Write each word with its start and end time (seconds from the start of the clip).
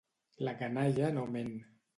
La 0.47 0.55
canalla 0.63 1.13
no 1.19 1.29
ment. 1.37 1.57